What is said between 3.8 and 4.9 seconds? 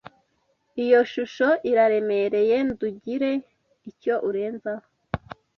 icyo urenzaho